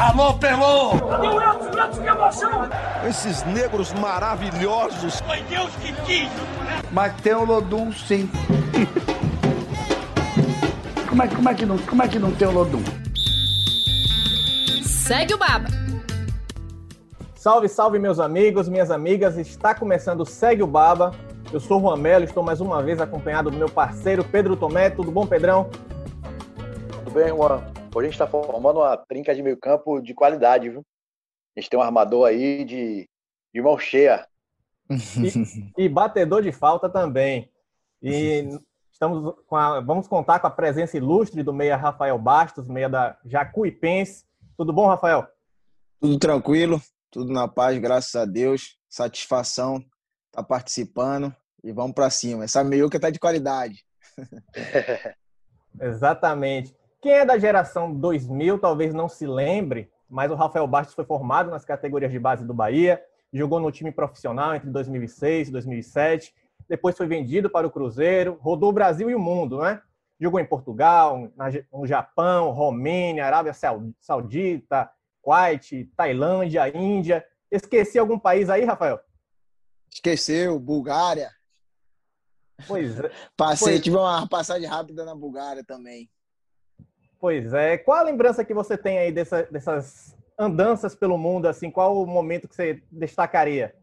[0.00, 0.90] Alô, Pelô!
[1.08, 1.84] Cadê o Edson?
[1.84, 2.68] Edson, que emoção!
[3.08, 5.20] Esses negros maravilhosos.
[5.22, 6.30] Foi Deus que quis!
[6.92, 8.30] Mas tem o Lodum, sim.
[11.08, 12.82] como, é, como, é que não, como é que não tem o Lodum?
[14.84, 15.66] Segue o Baba.
[17.34, 19.36] Salve, salve, meus amigos, minhas amigas.
[19.36, 21.10] Está começando o Segue o Baba.
[21.52, 24.90] Eu sou o Juan Melo, estou mais uma vez acompanhado do meu parceiro Pedro Tomé.
[24.90, 25.68] Tudo bom, Pedrão?
[27.04, 27.77] Tudo bem, Juan.
[27.94, 30.84] Hoje a gente está formando uma trinca de meio campo de qualidade, viu?
[31.56, 33.08] A gente tem um armador aí de,
[33.52, 34.26] de mão cheia.
[35.76, 37.50] E, e batedor de falta também.
[38.02, 38.48] E
[38.90, 43.18] estamos com a, vamos contar com a presença ilustre do meia Rafael Bastos, meia da
[43.24, 44.24] Jacuipense.
[44.56, 45.26] Tudo bom, Rafael?
[46.00, 46.80] Tudo tranquilo,
[47.10, 48.78] tudo na paz, graças a Deus.
[48.88, 49.84] Satisfação
[50.32, 52.44] tá participando e vamos para cima.
[52.44, 53.84] Essa meiuca tá de qualidade.
[55.80, 56.77] Exatamente.
[57.00, 61.50] Quem é da geração 2000 talvez não se lembre, mas o Rafael Bastos foi formado
[61.50, 66.34] nas categorias de base do Bahia, jogou no time profissional entre 2006 e 2007,
[66.68, 69.80] depois foi vendido para o Cruzeiro, rodou o Brasil e o mundo, né?
[70.20, 71.30] Jogou em Portugal,
[71.72, 73.54] no Japão, Romênia, Arábia
[74.00, 74.90] Saudita,
[75.22, 77.24] Kuwait, Tailândia, Índia.
[77.50, 79.00] Esqueci algum país aí, Rafael?
[79.90, 81.30] Esqueceu, Bulgária.
[82.66, 83.10] Pois é.
[83.36, 83.80] Passei, pois...
[83.80, 86.10] tive uma passagem rápida na Bulgária também.
[87.20, 87.76] Pois é.
[87.76, 91.46] Qual a lembrança que você tem aí dessa, dessas andanças pelo mundo?
[91.46, 93.74] Assim, qual o momento que você destacaria?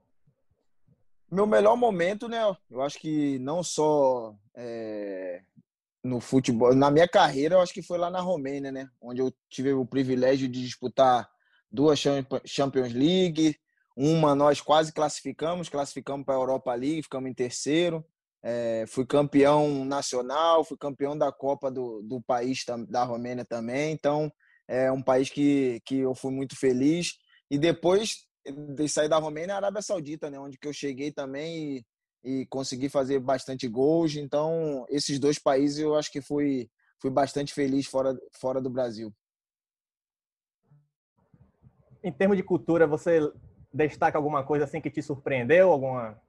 [1.29, 2.39] Meu melhor momento, né?
[2.69, 5.41] Eu acho que não só é,
[6.03, 8.87] no futebol, na minha carreira, eu acho que foi lá na Romênia, né?
[9.01, 11.27] Onde eu tive o privilégio de disputar
[11.69, 11.99] duas
[12.45, 13.57] Champions League,
[13.97, 18.05] uma nós quase classificamos, classificamos para a Europa League, ficamos em terceiro.
[18.47, 23.91] É, fui campeão nacional, fui campeão da Copa do, do país da Romênia também.
[23.91, 24.31] Então,
[24.67, 27.13] é um país que, que eu fui muito feliz.
[27.49, 28.27] E depois
[28.75, 31.83] de sair da Romênia, a Arábia Saudita, né, onde que eu cheguei também
[32.23, 34.15] e, e consegui fazer bastante gols.
[34.15, 36.69] Então, esses dois países eu acho que fui,
[37.01, 39.11] fui bastante feliz fora, fora do Brasil.
[42.03, 43.19] Em termos de cultura, você
[43.73, 45.71] destaca alguma coisa assim que te surpreendeu?
[45.71, 46.21] Alguma,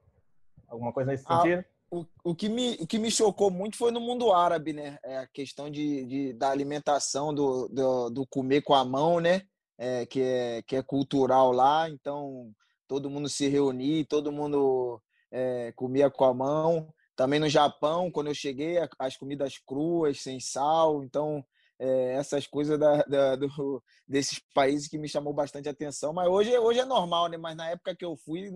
[0.66, 1.75] alguma coisa nesse ah, sentido?
[1.91, 4.98] O, o, que me, o que me chocou muito foi no mundo árabe, né?
[5.04, 9.42] É a questão de, de da alimentação, do, do, do, comer com a mão, né?
[9.78, 11.88] É, que, é, que é cultural lá.
[11.88, 12.52] Então,
[12.88, 16.92] todo mundo se reunia, todo mundo é, comia com a mão.
[17.14, 21.04] Também no Japão, quando eu cheguei, as comidas cruas, sem sal.
[21.04, 21.44] Então,
[21.78, 26.12] é, essas coisas da, da, do, desses países que me chamou bastante atenção.
[26.12, 27.36] Mas hoje, hoje é normal, né?
[27.36, 28.50] Mas na época que eu fui,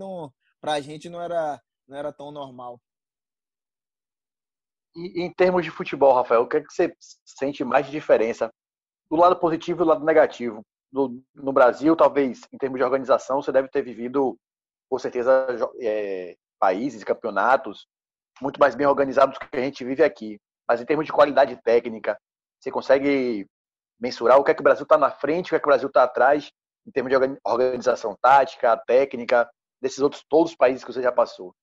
[0.61, 2.81] para a gente não era, não era tão normal.
[4.95, 8.51] E em termos de futebol, Rafael, o que, é que você sente mais de diferença
[9.11, 10.63] do lado positivo e do lado negativo?
[10.93, 14.37] No, no Brasil, talvez, em termos de organização, você deve ter vivido,
[14.91, 15.47] com certeza,
[15.81, 17.87] é, países, campeonatos
[18.41, 20.41] muito mais bem organizados do que a gente vive aqui.
[20.67, 22.19] Mas em termos de qualidade técnica,
[22.59, 23.47] você consegue
[24.01, 25.69] mensurar o que é que o Brasil está na frente, o que é que o
[25.69, 26.51] Brasil está atrás,
[26.87, 29.49] em termos de organização tática, técnica,
[29.81, 31.55] desses outros todos os países que você já passou?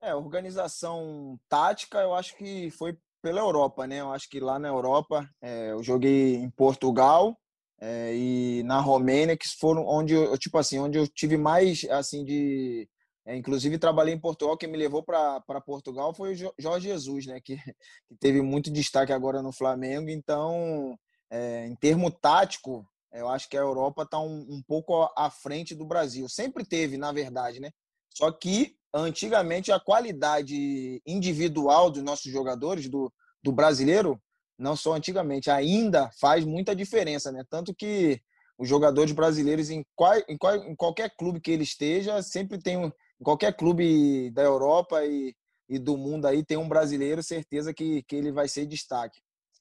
[0.00, 4.00] É, organização tática, eu acho que foi pela Europa, né?
[4.00, 7.36] Eu acho que lá na Europa, é, eu joguei em Portugal
[7.80, 12.24] é, e na Romênia, que foram onde eu, tipo assim, onde eu tive mais, assim,
[12.24, 12.88] de
[13.28, 14.56] é, inclusive, trabalhei em Portugal.
[14.56, 17.38] Quem me levou para Portugal foi o Jorge Jesus, né?
[17.44, 17.56] Que,
[18.08, 20.08] que, teve muito destaque agora no Flamengo.
[20.08, 20.98] Então,
[21.30, 25.74] é, em termo tático, eu acho que a Europa está um, um, pouco à frente
[25.74, 26.26] do Brasil.
[26.26, 27.70] Sempre teve, na verdade, né?
[28.08, 33.12] Só que, antigamente, a qualidade individual dos nossos jogadores, do,
[33.42, 34.20] do brasileiro,
[34.58, 37.44] não só antigamente, ainda faz muita diferença, né?
[37.48, 38.20] Tanto que
[38.58, 42.76] os jogadores brasileiros, em, qual, em, qual, em qualquer clube que ele esteja, sempre tem
[42.76, 42.90] um
[43.22, 45.34] qualquer clube da Europa e,
[45.68, 49.20] e do mundo aí tem um brasileiro, certeza que, que ele vai ser destaque.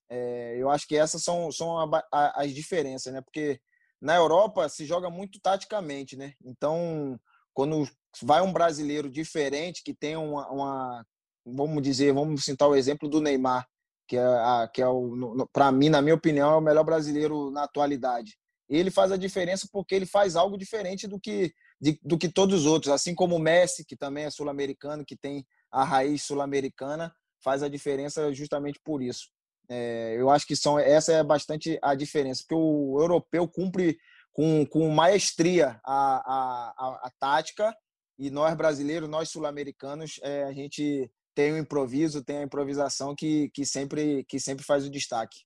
[0.09, 3.21] É, eu acho que essas são, são a, a, as diferenças, né?
[3.21, 3.59] Porque
[4.01, 6.33] na Europa se joga muito taticamente, né?
[6.43, 7.19] Então,
[7.53, 7.87] quando
[8.23, 11.05] vai um brasileiro diferente que tem uma, uma
[11.45, 13.65] vamos dizer, vamos citar o exemplo do Neymar,
[14.07, 17.51] que é, a, que é o, para mim, na minha opinião, é o melhor brasileiro
[17.51, 18.37] na atualidade.
[18.69, 22.61] Ele faz a diferença porque ele faz algo diferente do que de, do que todos
[22.61, 27.13] os outros, assim como o Messi, que também é sul-americano, que tem a raiz sul-americana,
[27.43, 29.27] faz a diferença justamente por isso.
[29.69, 33.97] É, eu acho que são, essa é bastante a diferença, porque o europeu cumpre
[34.31, 37.75] com, com maestria a, a, a, a tática
[38.17, 43.49] e nós brasileiros, nós sul-americanos, é, a gente tem o improviso, tem a improvisação que,
[43.51, 45.41] que, sempre, que sempre faz o destaque.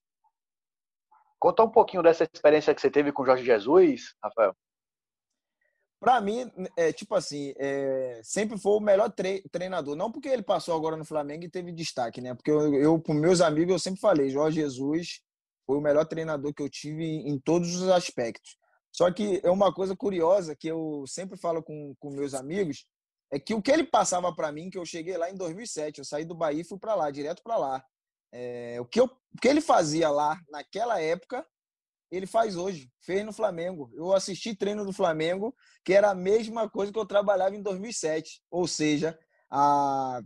[1.38, 4.56] Conta um pouquinho dessa experiência que você teve com o Jorge Jesus, Rafael.
[6.00, 9.95] Para mim, é tipo assim, é, sempre foi o melhor tre treinador.
[9.95, 12.33] Não porque ele passou agora no Flamengo e teve destaque, né?
[12.33, 15.21] Porque eu, eu para meus amigos, eu sempre falei, Jorge Jesus
[15.65, 18.57] foi o melhor treinador que eu tive em todos os aspectos.
[18.91, 22.85] Só que é uma coisa curiosa que eu sempre falo com, com meus amigos,
[23.31, 26.05] é que o que ele passava para mim, que eu cheguei lá em 2007, eu
[26.05, 27.83] saí do Bahia e fui para lá, direto para lá.
[28.33, 31.45] É, o, que eu, o que ele fazia lá naquela época,
[32.11, 33.89] ele faz hoje, fez no Flamengo.
[33.93, 35.55] Eu assisti treino do Flamengo,
[35.85, 39.17] que era a mesma coisa que eu trabalhava em 2007, ou seja,
[39.49, 40.21] a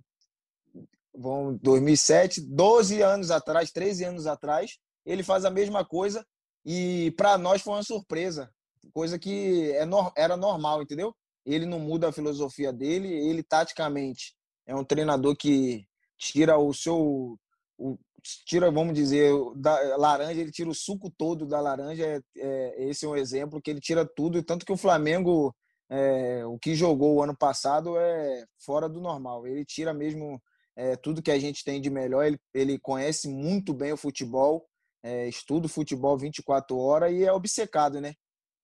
[1.16, 6.26] bom, 2007, 12 anos atrás, 13 anos atrás, ele faz a mesma coisa
[6.66, 8.52] e para nós foi uma surpresa,
[8.96, 11.14] coisa que é, era normal, entendeu?
[11.46, 14.34] Ele não muda a filosofia dele, ele taticamente
[14.66, 15.86] é um treinador que
[16.18, 17.38] tira o seu
[17.78, 17.98] o,
[18.46, 22.06] tira, vamos dizer, da laranja, ele tira o suco todo da laranja.
[22.06, 25.54] É, é, esse é um exemplo que ele tira tudo, tanto que o Flamengo,
[25.90, 29.46] é, o que jogou o ano passado é fora do normal.
[29.46, 30.42] Ele tira mesmo
[30.76, 32.26] é, tudo que a gente tem de melhor.
[32.26, 34.66] Ele, ele conhece muito bem o futebol,
[35.04, 38.14] é, estuda o futebol 24 horas e é obcecado, né?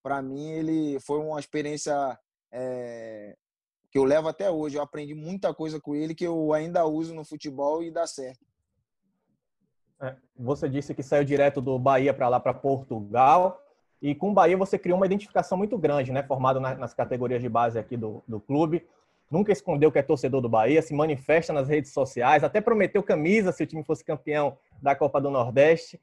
[0.01, 2.17] Para mim, ele foi uma experiência
[2.51, 3.35] é,
[3.91, 4.77] que eu levo até hoje.
[4.77, 8.45] Eu aprendi muita coisa com ele que eu ainda uso no futebol e dá certo.
[10.01, 13.61] É, você disse que saiu direto do Bahia para lá para Portugal.
[14.01, 16.23] E com o Bahia você criou uma identificação muito grande, né?
[16.23, 18.87] Formado nas categorias de base aqui do, do clube.
[19.29, 23.53] Nunca escondeu que é torcedor do Bahia, se manifesta nas redes sociais, até prometeu camisa
[23.53, 26.01] se o time fosse campeão da Copa do Nordeste.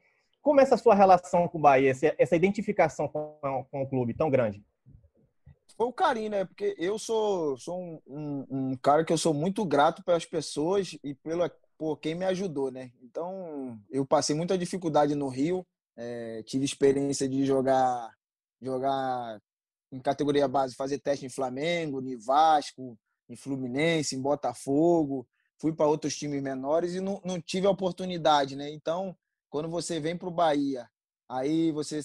[0.49, 4.65] Como é essa sua relação com o Bahia, essa identificação com, o clube tão grande?
[5.77, 6.43] Foi o carinho, né?
[6.43, 10.97] Porque eu sou, sou um, um, um cara que eu sou muito grato pelas pessoas
[11.03, 12.91] e pela, por quem me ajudou, né?
[12.99, 15.63] Então, eu passei muita dificuldade no Rio,
[15.95, 18.11] é, tive experiência de jogar
[18.59, 19.39] jogar
[19.91, 22.97] em categoria base, fazer teste em Flamengo, em Vasco,
[23.29, 25.27] em Fluminense, em Botafogo,
[25.59, 28.67] fui para outros times menores e não, não tive a oportunidade, né?
[28.71, 29.15] Então,
[29.49, 30.87] quando você vem para o Bahia,
[31.29, 32.01] aí você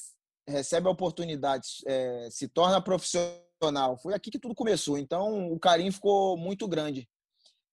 [0.47, 3.97] recebe a oportunidade, é, se torna profissional.
[4.03, 4.99] Foi aqui que tudo começou.
[4.99, 7.09] Então, o carinho ficou muito grande.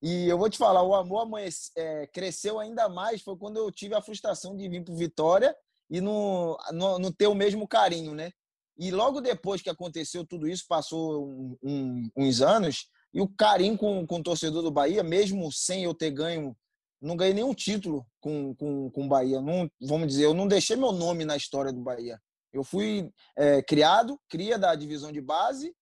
[0.02, 1.40] E eu vou te falar, o amor
[1.78, 5.56] é, cresceu ainda mais foi quando eu tive a frustração de vir para Vitória
[5.90, 8.32] e não, não, não, ter o mesmo carinho, né?
[8.78, 13.78] E logo depois que aconteceu tudo isso, passou um, um, uns anos, e o carinho
[13.78, 16.56] com, com o torcedor do Bahia, mesmo sem eu ter ganho,
[17.02, 19.42] não ganhei nenhum título com, com, com o Bahia.
[19.42, 22.22] Não, vamos dizer, eu não deixei meu nome na história do Bahia.
[22.54, 25.76] Eu fui é, criado, cria da divisão de base,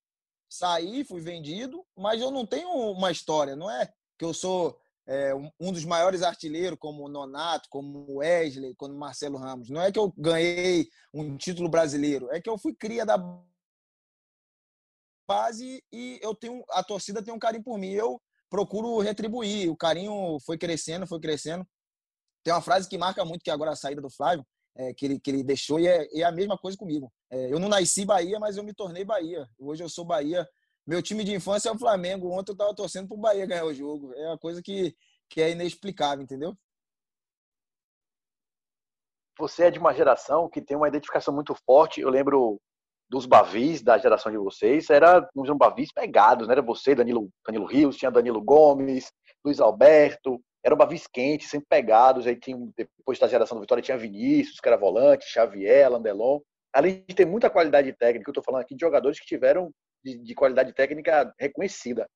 [0.49, 5.33] saí, fui vendido, mas eu não tenho uma história, não é que eu sou é,
[5.59, 9.69] um dos maiores artilheiros, como o Nonato, como o Wesley, como o Marcelo Ramos.
[9.69, 13.17] Não é que eu ganhei um título brasileiro, é que eu fui cria da
[15.27, 17.91] base e eu tenho a torcida tem um carinho por mim.
[17.91, 19.69] Eu procuro retribuir.
[19.69, 21.65] O carinho foi crescendo, foi crescendo.
[22.43, 25.19] Tem uma frase que marca muito que agora a saída do Flávio, é, que, ele,
[25.19, 27.11] que ele deixou, e é, é a mesma coisa comigo.
[27.29, 29.47] É, eu não nasci Bahia, mas eu me tornei Bahia.
[29.59, 30.47] Hoje eu sou Bahia
[30.89, 32.31] meu time de infância é o Flamengo.
[32.31, 34.11] Ontem eu tava torcendo pro Bahia ganhar o jogo.
[34.15, 34.97] É uma coisa que,
[35.29, 36.57] que é inexplicável, entendeu?
[39.37, 42.01] Você é de uma geração que tem uma identificação muito forte.
[42.01, 42.59] Eu lembro
[43.09, 46.53] dos Bavis, da geração de vocês, era uns Bavis pegados, né?
[46.53, 49.11] Era você, Danilo, Danilo Rios, tinha Danilo Gomes,
[49.43, 52.27] Luiz Alberto, eram Bavis quentes, sempre pegados.
[52.27, 56.39] Aí tinha, depois da geração do Vitória, tinha Vinícius, que era volante, Xavier, Landelon.
[56.71, 59.71] Além de ter muita qualidade técnica, eu estou falando aqui de jogadores que tiveram
[60.03, 62.07] de, de qualidade técnica reconhecida.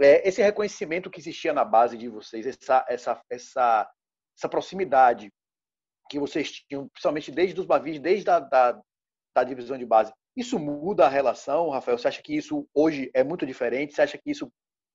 [0.00, 3.88] É, esse reconhecimento que existia na base de vocês, essa, essa, essa,
[4.36, 5.32] essa proximidade
[6.10, 8.78] que vocês tinham, principalmente desde os Bavis, desde a da,
[9.34, 11.96] da divisão de base, isso muda a relação, Rafael?
[11.96, 13.94] Você acha que isso hoje é muito diferente?
[13.94, 14.52] Você acha que isso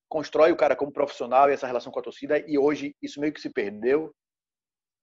[0.09, 3.31] constrói o cara como profissional e essa relação com a torcida e hoje isso meio
[3.31, 4.13] que se perdeu?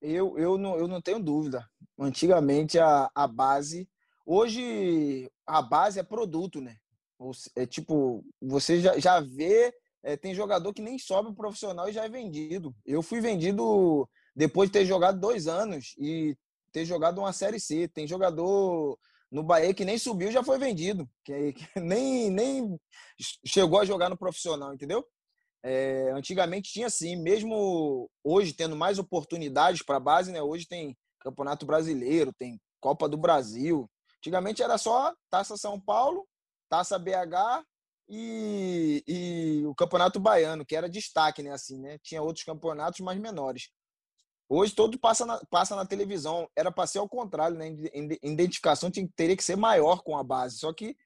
[0.03, 1.67] Eu, eu, não, eu não tenho dúvida.
[1.99, 3.89] Antigamente a, a base,
[4.27, 6.77] hoje a base é produto, né?
[7.55, 11.93] É tipo, você já, já vê, é, tem jogador que nem sobe o profissional e
[11.93, 12.75] já é vendido.
[12.85, 16.37] Eu fui vendido depois de ter jogado dois anos e
[16.73, 17.89] ter jogado uma Série C.
[17.89, 18.99] Tem jogador
[19.31, 22.81] no Bahia que nem subiu já foi vendido, que, que nem, nem
[23.45, 25.07] chegou a jogar no profissional, entendeu?
[25.63, 30.41] É, antigamente tinha sim, mesmo hoje tendo mais oportunidades para a base, né?
[30.41, 33.91] Hoje tem Campeonato Brasileiro, tem Copa do Brasil.
[34.19, 36.27] Antigamente era só Taça São Paulo
[36.69, 37.65] Taça BH
[38.09, 41.51] e, e o Campeonato Baiano, que era destaque, né?
[41.51, 41.99] Assim, né?
[42.03, 43.71] Tinha outros campeonatos mais menores.
[44.49, 46.49] Hoje todo passa na, passa na televisão.
[46.55, 47.69] Era para ser ao contrário, né?
[48.23, 50.59] Identificação tinha, teria que ser maior com a base.
[50.59, 50.97] Só que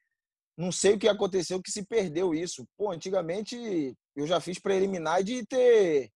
[0.57, 2.67] não sei o que aconteceu que se perdeu isso.
[2.77, 6.11] Pô, antigamente eu já fiz preliminar de ter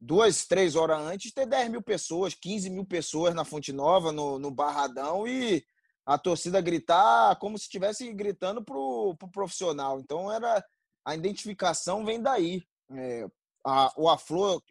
[0.00, 4.38] duas, três horas antes, ter 10 mil pessoas, 15 mil pessoas na Fonte Nova, no,
[4.38, 5.64] no Barradão, e
[6.06, 10.00] a torcida gritar como se estivesse gritando pro, pro profissional.
[10.00, 10.64] Então era
[11.04, 12.62] a identificação vem daí.
[12.90, 13.26] É,
[13.64, 14.62] a, o Aflor,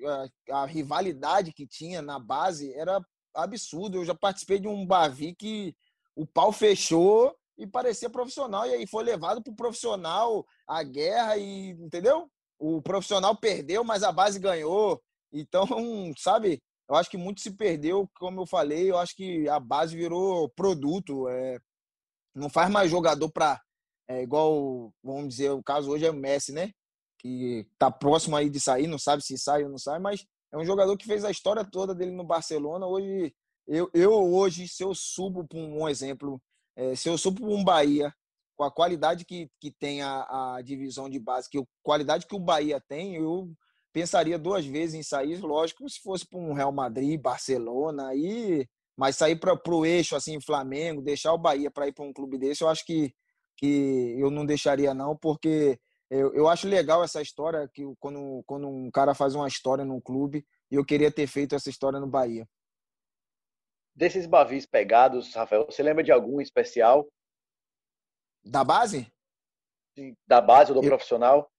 [0.50, 3.00] a, a, rivalidade que tinha na base era
[3.36, 3.98] absurdo.
[3.98, 5.76] Eu já participei de um Bavi que
[6.16, 11.38] o pau fechou e parecia profissional, e aí foi levado para o profissional a guerra,
[11.38, 12.30] e entendeu?
[12.60, 15.02] O profissional perdeu, mas a base ganhou.
[15.32, 15.66] Então,
[16.18, 19.96] sabe, eu acho que muito se perdeu, como eu falei, eu acho que a base
[19.96, 21.28] virou produto.
[21.28, 21.60] É,
[22.36, 23.60] não faz mais jogador para.
[24.10, 26.72] É igual, vamos dizer, o caso hoje é o Messi, né?
[27.20, 30.58] Que tá próximo aí de sair, não sabe se sai ou não sai, mas é
[30.58, 32.86] um jogador que fez a história toda dele no Barcelona.
[32.86, 33.34] Hoje,
[33.68, 36.42] eu, eu hoje, se eu subo para um, exemplo,
[36.76, 38.14] é, se eu subo para um Bahia,
[38.56, 42.36] com a qualidade que, que tem a, a divisão de base, que a qualidade que
[42.36, 43.52] o Bahia tem, eu
[43.94, 49.16] pensaria duas vezes em sair, lógico, se fosse para um Real Madrid, Barcelona, aí, mas
[49.16, 52.64] sair para o eixo, assim, Flamengo, deixar o Bahia para ir para um clube desse,
[52.64, 53.14] eu acho que,
[53.58, 58.68] que eu não deixaria não, porque eu, eu acho legal essa história, que quando, quando
[58.68, 62.08] um cara faz uma história num clube, e eu queria ter feito essa história no
[62.08, 62.48] Bahia.
[63.96, 67.08] Desses Bavis pegados, Rafael, você lembra de algum especial?
[68.44, 69.12] Da base?
[70.28, 70.90] Da base ou do eu...
[70.90, 71.52] profissional?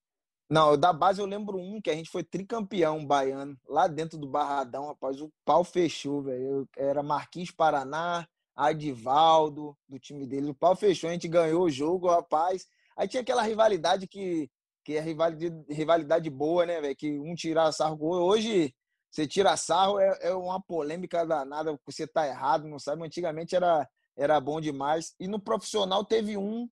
[0.49, 4.27] Não, da base eu lembro um que a gente foi tricampeão baiano, lá dentro do
[4.27, 6.67] Barradão, rapaz, o pau fechou, velho.
[6.75, 10.49] Era Marquinhos Paraná, Adivaldo, do time dele.
[10.49, 12.65] O pau fechou, a gente ganhou o jogo, rapaz.
[12.99, 14.49] Aí tinha aquela rivalidade que,
[14.83, 16.95] que é rivalidade, rivalidade boa, né, velho?
[16.95, 18.75] Que um tirar sarro com Hoje,
[19.09, 23.03] você tira sarro, é, é uma polêmica danada, você tá errado, não sabe?
[23.05, 23.87] Antigamente era,
[24.17, 25.15] era bom demais.
[25.19, 26.69] E no profissional teve um,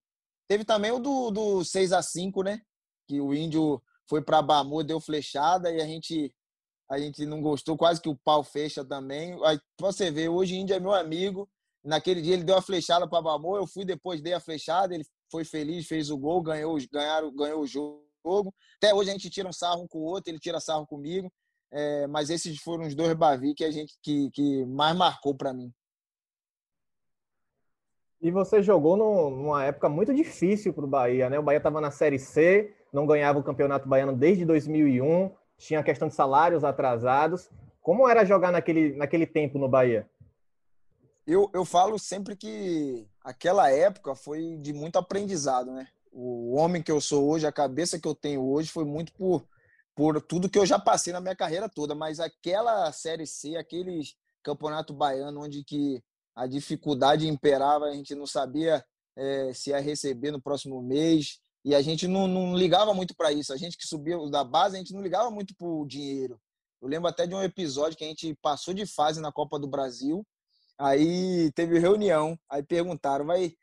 [0.48, 2.62] teve também o do, do 6 a 5 né?
[3.08, 6.34] que o índio foi para Bamu, deu flechada e a gente
[6.90, 9.38] a gente não gostou, quase que o pau fecha também.
[9.44, 11.50] Aí você vê, hoje índio é meu amigo.
[11.88, 15.06] Naquele dia ele deu a flechada para Bamu, eu fui depois dei a flechada, ele
[15.32, 18.54] foi feliz, fez o gol, ganhou, ganharam, ganhou o jogo.
[18.76, 21.32] Até hoje a gente tira um sarro um com o outro, ele tira sarro comigo.
[21.72, 25.54] É, mas esses foram os dois Bavi que a gente que, que mais marcou para
[25.54, 25.72] mim.
[28.22, 31.40] E você jogou no, numa época muito difícil para o Bahia, né?
[31.40, 35.84] O Bahia estava na Série C, não ganhava o Campeonato Baiano desde 2001, tinha a
[35.84, 37.50] questão de salários atrasados.
[37.82, 40.06] Como era jogar naquele, naquele tempo no Bahia?
[41.28, 45.90] Eu, eu falo sempre que aquela época foi de muito aprendizado, né?
[46.10, 49.46] O homem que eu sou hoje, a cabeça que eu tenho hoje foi muito por,
[49.94, 54.02] por tudo que eu já passei na minha carreira toda, mas aquela Série C, aquele
[54.42, 56.02] Campeonato Baiano, onde que
[56.34, 58.82] a dificuldade imperava, a gente não sabia
[59.18, 63.34] é, se ia receber no próximo mês, e a gente não, não ligava muito para
[63.34, 63.52] isso.
[63.52, 66.40] A gente que subia da base, a gente não ligava muito para o dinheiro.
[66.82, 69.68] Eu lembro até de um episódio que a gente passou de fase na Copa do
[69.68, 70.26] Brasil.
[70.80, 73.54] Aí teve reunião, aí perguntaram, vai, o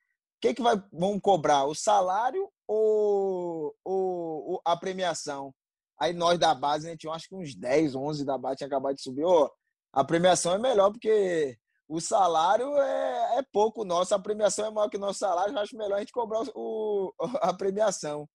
[0.40, 5.54] que que vai, vão cobrar, o salário ou, ou, a premiação?
[5.98, 8.96] Aí nós da base, né, tinha acho que uns 10, 11 da base tinha acabado
[8.96, 9.24] de subir.
[9.24, 9.48] Oh,
[9.92, 11.56] a premiação é melhor porque
[11.88, 15.58] o salário é, é pouco nosso, a premiação é maior que o nosso salário, eu
[15.58, 18.28] acho melhor a gente cobrar o, a premiação.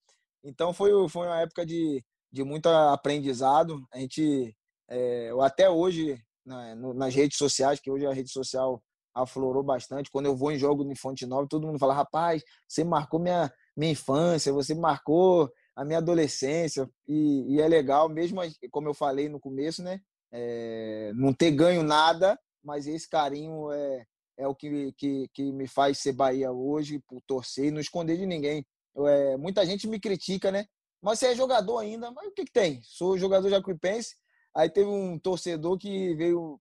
[0.44, 3.86] Então foi, foi uma época de, de muito aprendizado.
[3.92, 4.56] A gente,
[4.90, 8.82] é, até hoje, né, nas redes sociais, que hoje a rede social
[9.14, 12.84] aflorou bastante, quando eu vou em jogo no Fonte Nova, todo mundo fala, rapaz, você
[12.84, 18.42] marcou minha, minha infância, você marcou a minha adolescência, e, e é legal, mesmo
[18.72, 20.02] como eu falei no começo, né?
[20.32, 24.06] É, não ter ganho nada, mas esse carinho é,
[24.38, 28.18] é o que, que, que me faz ser Bahia hoje, por torcer e não esconder
[28.18, 28.66] de ninguém.
[28.98, 30.66] É, muita gente me critica, né?
[31.02, 32.82] Mas você é jogador ainda, mas o que, que tem?
[32.84, 34.16] Sou jogador Jacuipense.
[34.56, 36.60] Aí teve um torcedor que veio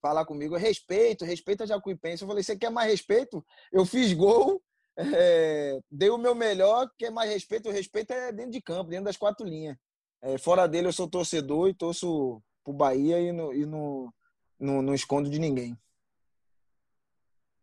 [0.00, 2.22] falar comigo, respeito, respeito a Jacuipense.
[2.22, 3.44] Eu falei, você quer mais respeito?
[3.72, 4.62] Eu fiz gol,
[4.96, 7.68] é, dei o meu melhor, quer mais respeito?
[7.68, 9.76] O respeito é dentro de campo, dentro das quatro linhas.
[10.22, 14.12] É, fora dele, eu sou torcedor e torço pro Bahia e no, e no,
[14.58, 15.76] não, não escondo de ninguém.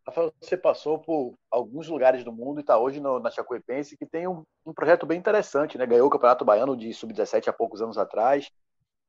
[0.06, 4.06] Rafael, você passou por alguns lugares do mundo e está hoje no, na Chacuepense, que
[4.06, 5.86] tem um, um, projeto bem interessante, né?
[5.86, 8.52] Ganhou o Campeonato Baiano de Sub-17 há poucos anos atrás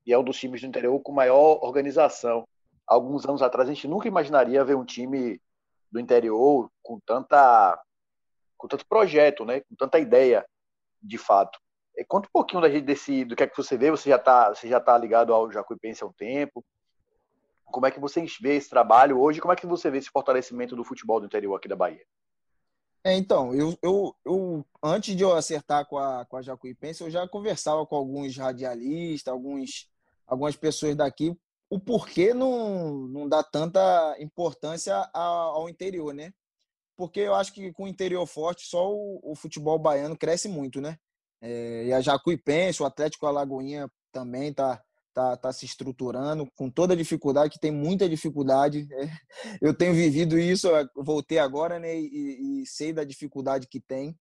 [0.05, 2.47] e é um dos times do interior com maior organização.
[2.85, 5.41] Alguns anos atrás a gente nunca imaginaria ver um time
[5.91, 7.81] do interior com tanta
[8.57, 9.61] com tanto projeto, né?
[9.61, 10.45] Com tanta ideia,
[11.01, 11.59] de fato.
[12.07, 13.89] Conta um pouquinho da gente desse do que é que você vê.
[13.89, 16.63] Você já está você já tá ligado ao Jacuipense há um tempo.
[17.65, 19.41] Como é que você vê esse trabalho hoje?
[19.41, 22.05] Como é que você vê esse fortalecimento do futebol do interior aqui da Bahia?
[23.05, 27.11] É, então, eu, eu, eu, antes de eu acertar com a, com a Jacuipense, eu
[27.11, 29.87] já conversava com alguns radialistas, alguns,
[30.27, 31.35] algumas pessoas daqui,
[31.69, 36.31] o porquê não, não dá tanta importância ao interior, né?
[36.97, 40.79] Porque eu acho que com o interior forte, só o, o futebol baiano cresce muito,
[40.79, 40.97] né?
[41.41, 44.81] É, e a Jacuipense, o Atlético Alagoinha também tá,
[45.13, 48.87] tá, tá se estruturando com toda a dificuldade, que tem muita dificuldade.
[48.91, 49.09] É,
[49.61, 51.95] eu tenho vivido isso, voltei agora, né?
[51.97, 54.17] E, e sei da dificuldade que tem.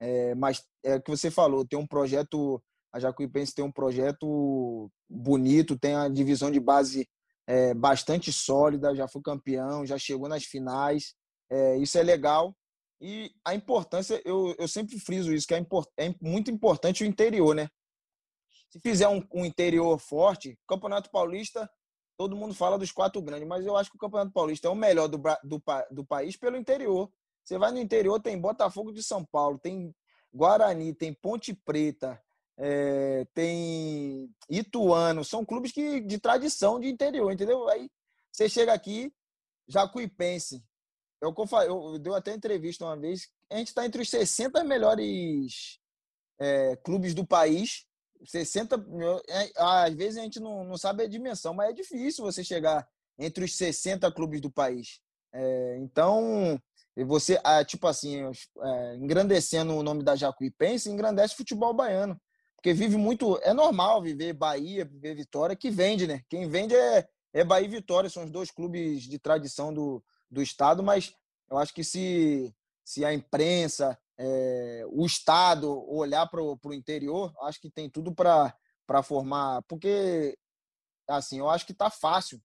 [0.00, 4.90] É, mas é o que você falou, tem um projeto, a Jacuipense tem um projeto
[5.08, 7.08] bonito, tem a divisão de base
[7.46, 11.14] é, bastante sólida, já foi campeão, já chegou nas finais.
[11.50, 12.54] É, isso é legal.
[13.00, 17.06] E a importância, eu, eu sempre friso isso, que é, import, é muito importante o
[17.06, 17.68] interior, né?
[18.70, 21.70] Se fizer um, um interior forte, Campeonato Paulista,
[22.18, 24.74] todo mundo fala dos quatro grandes, mas eu acho que o Campeonato Paulista é o
[24.74, 27.10] melhor do, do, do país pelo interior.
[27.44, 29.94] Você vai no interior, tem Botafogo de São Paulo, tem
[30.34, 32.20] Guarani, tem Ponte Preta,
[32.58, 37.68] é, tem Ituano, são clubes que, de tradição de interior, entendeu?
[37.68, 37.88] Aí
[38.32, 39.12] você chega aqui,
[39.68, 40.62] Jacuipense.
[41.20, 41.34] Eu,
[41.66, 45.78] eu, eu dei até entrevista uma vez, a gente está entre os 60 melhores
[46.38, 47.86] é, clubes do país.
[48.24, 48.74] 60,
[49.28, 52.88] é, às vezes a gente não, não sabe a dimensão, mas é difícil você chegar
[53.16, 55.00] entre os 60 clubes do país.
[55.32, 56.60] É, então,
[57.06, 62.20] você, tipo assim, é, engrandecendo o nome da Jacuipense, engrandece o futebol baiano.
[62.58, 63.38] Porque vive muito.
[63.42, 66.24] É normal viver Bahia, viver Vitória, que vende, né?
[66.28, 70.42] Quem vende é, é Bahia e Vitória, são os dois clubes de tradição do, do
[70.42, 71.14] Estado, mas
[71.48, 72.52] eu acho que se,
[72.84, 78.52] se a imprensa, é, o Estado olhar para o interior, acho que tem tudo para
[79.04, 79.62] formar.
[79.68, 80.36] Porque,
[81.06, 82.42] assim, eu acho que está fácil.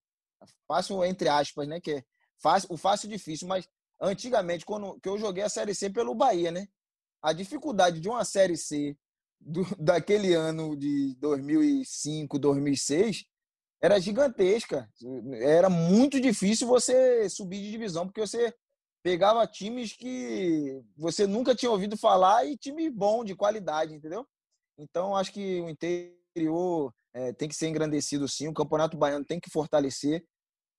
[0.67, 1.81] Fácil, entre aspas, né?
[1.81, 2.03] Que é
[2.37, 3.67] fácil, o fácil difícil, mas
[3.99, 6.67] antigamente, quando que eu joguei a Série C pelo Bahia, né?
[7.19, 8.95] A dificuldade de uma Série C
[9.45, 13.25] do, daquele ano de 2005, 2006
[13.83, 14.89] era gigantesca.
[15.41, 18.53] Era muito difícil você subir de divisão, porque você
[19.03, 24.25] pegava times que você nunca tinha ouvido falar e time bom, de qualidade, entendeu?
[24.77, 29.39] Então, acho que o interior é, tem que ser engrandecido sim, o Campeonato Baiano tem
[29.39, 30.23] que fortalecer.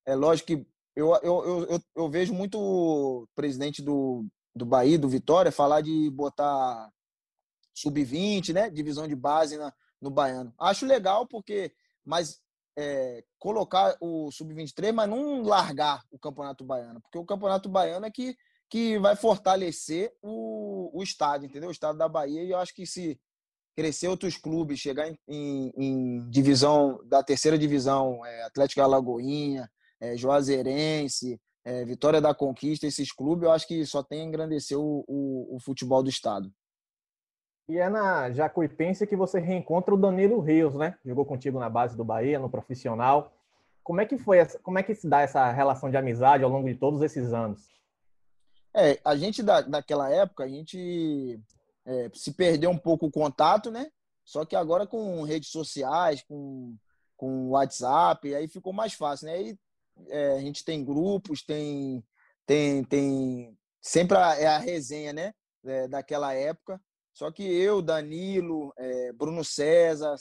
[0.06, 5.10] É lógico que eu, eu, eu, eu vejo muito o presidente do, do Bahia, do
[5.10, 6.90] Vitória, falar de botar
[7.74, 8.70] sub-20, né?
[8.70, 10.54] Divisão de base na, no Baiano.
[10.58, 11.72] Acho legal porque,
[12.04, 12.40] mas
[12.76, 18.10] é, colocar o sub-23, mas não largar o Campeonato Baiano, porque o Campeonato Baiano é
[18.10, 18.36] que,
[18.68, 21.68] que vai fortalecer o, o estado, entendeu?
[21.68, 22.42] O estado da Bahia.
[22.42, 23.18] E eu acho que se
[23.74, 29.68] crescer outros clubes, chegar em, em, em divisão da terceira divisão, é, Atlético Alagoinha,
[30.00, 34.78] é, Juazeirense, é, Vitória da Conquista, esses clubes, eu acho que só tem a engrandecer
[34.78, 36.52] o, o, o futebol do estado.
[37.68, 40.98] E é na Jacuipense que você reencontra o Danilo Rios, né?
[41.04, 43.32] Jogou contigo na base do Bahia, no profissional.
[43.82, 46.50] Como é que foi essa, como é que se dá essa relação de amizade ao
[46.50, 47.68] longo de todos esses anos?
[48.74, 51.40] É, a gente da, daquela época, a gente
[51.86, 53.88] é, se perdeu um pouco o contato, né?
[54.24, 56.74] Só que agora com redes sociais, com,
[57.16, 59.34] com WhatsApp, aí ficou mais fácil, né?
[59.34, 59.58] Aí
[60.08, 62.04] é, a gente tem grupos, tem,
[62.46, 65.32] tem, tem sempre a, é a resenha, né?
[65.64, 66.80] É, daquela época.
[67.14, 70.16] Só que eu, Danilo, é, Bruno César,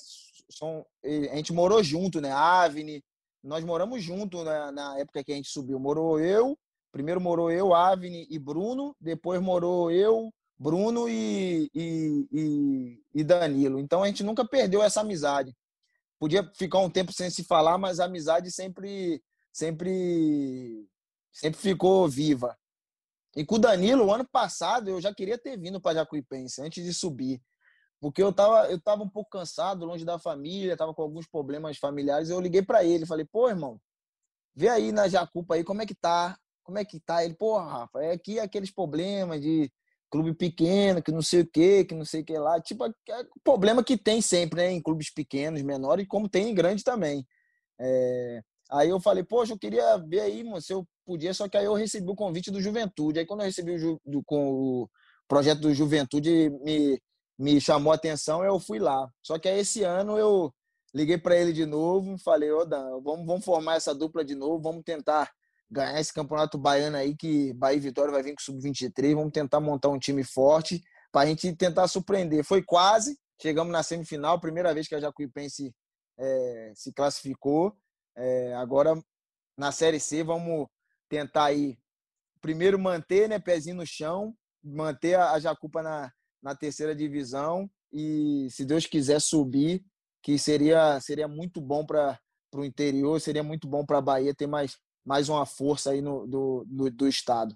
[0.49, 2.31] são, a gente morou junto, né?
[2.31, 3.03] Avni,
[3.43, 5.79] nós moramos junto na, na, época que a gente subiu.
[5.79, 6.57] Morou eu,
[6.91, 13.79] primeiro morou eu, Avni e Bruno, depois morou eu, Bruno e, e, e, e Danilo.
[13.79, 15.53] Então a gente nunca perdeu essa amizade.
[16.19, 20.87] Podia ficar um tempo sem se falar, mas a amizade sempre, sempre,
[21.31, 22.55] sempre ficou viva.
[23.35, 26.83] E com o Danilo, o ano passado, eu já queria ter vindo para Jacuipense antes
[26.83, 27.41] de subir.
[27.99, 31.77] Porque eu estava eu tava um pouco cansado, longe da família, estava com alguns problemas
[31.77, 32.29] familiares.
[32.29, 33.79] Eu liguei para ele, falei, pô, irmão,
[34.55, 36.37] vê aí na Jacupa aí como é que tá.
[36.63, 37.23] Como é que tá?
[37.23, 39.71] Ele, pô, Rafa, é aqui aqueles problemas de
[40.11, 42.61] clube pequeno, que não sei o que, que não sei o que lá.
[42.61, 42.93] Tipo, é
[43.43, 44.71] problema que tem sempre, né?
[44.71, 47.25] Em clubes pequenos, menores, como tem em grandes também.
[47.79, 48.43] É...
[48.71, 51.65] Aí eu falei, poxa, eu queria ver aí, mano, se eu podia, só que aí
[51.65, 53.19] eu recebi o convite do Juventude.
[53.19, 54.89] Aí quando eu recebi o, Ju, do, com o
[55.27, 57.01] projeto do Juventude me,
[57.37, 59.09] me chamou a atenção, eu fui lá.
[59.21, 60.53] Só que aí esse ano eu
[60.93, 64.61] liguei para ele de novo, falei, ô Dan, vamos, vamos formar essa dupla de novo,
[64.61, 65.31] vamos tentar
[65.69, 69.59] ganhar esse campeonato baiano aí, que Bahia e Vitória vai vir com sub-23, vamos tentar
[69.59, 72.43] montar um time forte para a gente tentar surpreender.
[72.43, 75.73] Foi quase, chegamos na semifinal, primeira vez que a Jacuipense
[76.17, 77.75] é, se classificou.
[78.15, 78.93] É, agora
[79.57, 80.67] na Série C, vamos
[81.09, 81.77] tentar aí
[82.41, 88.65] primeiro manter, né, pezinho no chão, manter a Jacupa na, na terceira divisão e, se
[88.65, 89.85] Deus quiser, subir,
[90.21, 92.19] que seria, seria muito bom para
[92.53, 96.25] o interior, seria muito bom para a Bahia ter mais, mais uma força aí no,
[96.25, 97.55] do, do, do estado.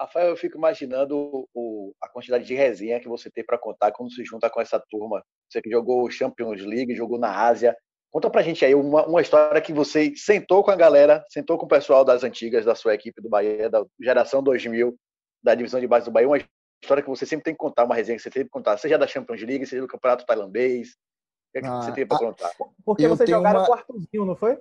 [0.00, 4.10] Rafael, eu fico imaginando o, a quantidade de resenha que você tem para contar quando
[4.10, 5.22] se junta com essa turma.
[5.46, 7.76] Você que jogou Champions League, jogou na Ásia.
[8.10, 11.66] Conta pra gente aí uma, uma história que você sentou com a galera, sentou com
[11.66, 14.98] o pessoal das antigas da sua equipe do Bahia, da geração 2000,
[15.42, 16.38] da divisão de base do Bahia, uma
[16.82, 18.98] história que você sempre tem que contar, uma resenha que você tem que contar, seja
[18.98, 20.88] da Champions League, seja do Campeonato Tailandês.
[20.90, 22.50] O que, é que ah, você tem para contar?
[22.84, 23.66] Porque vocês jogaram uma...
[23.66, 24.60] quartozinho, não foi?